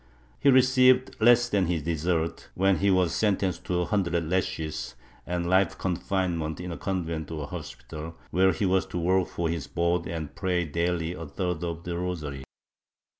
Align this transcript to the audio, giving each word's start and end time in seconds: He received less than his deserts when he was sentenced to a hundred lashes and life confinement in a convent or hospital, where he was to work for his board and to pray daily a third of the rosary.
He 0.39 0.49
received 0.49 1.15
less 1.21 1.47
than 1.47 1.67
his 1.67 1.83
deserts 1.83 2.47
when 2.55 2.77
he 2.77 2.89
was 2.89 3.13
sentenced 3.13 3.65
to 3.65 3.81
a 3.81 3.85
hundred 3.85 4.27
lashes 4.27 4.95
and 5.27 5.47
life 5.47 5.77
confinement 5.77 6.59
in 6.59 6.71
a 6.71 6.77
convent 6.79 7.29
or 7.29 7.45
hospital, 7.45 8.15
where 8.31 8.51
he 8.51 8.65
was 8.65 8.87
to 8.87 8.97
work 8.97 9.27
for 9.27 9.47
his 9.47 9.67
board 9.67 10.07
and 10.07 10.29
to 10.29 10.33
pray 10.33 10.65
daily 10.65 11.13
a 11.13 11.27
third 11.27 11.63
of 11.63 11.83
the 11.83 11.95
rosary. 11.95 12.43